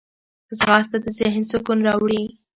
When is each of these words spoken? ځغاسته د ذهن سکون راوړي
ځغاسته 0.57 0.97
د 1.03 1.05
ذهن 1.17 1.43
سکون 1.51 1.79
راوړي 1.87 2.23